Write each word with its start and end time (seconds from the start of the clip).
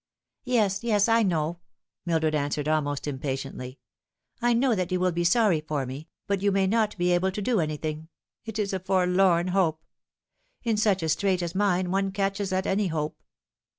"Yes, 0.43 0.83
yes, 0.83 1.07
I 1.07 1.21
know," 1.21 1.59
Mildred 2.07 2.33
answered, 2.33 2.67
almost 2.67 3.05
impatiently." 3.05 3.77
I 4.41 4.51
know 4.51 4.73
that 4.73 4.91
you 4.91 4.99
will 4.99 5.11
be 5.11 5.23
sorry 5.23 5.61
for 5.61 5.85
me, 5.85 6.07
but 6.25 6.41
you 6.41 6.51
may 6.51 6.65
not 6.65 6.97
be 6.97 7.11
able 7.11 7.29
to 7.29 7.39
do 7.39 7.59
anything. 7.59 8.07
It 8.43 8.57
is 8.57 8.73
a 8.73 8.79
forlorn 8.79 9.49
hope. 9.49 9.83
In 10.63 10.75
such 10.75 11.03
a 11.03 11.09
strait 11.09 11.43
as 11.43 11.53
mine 11.53 11.91
one 11.91 12.11
catches 12.11 12.51
at 12.51 12.65
any 12.65 12.87
hope." 12.87 13.21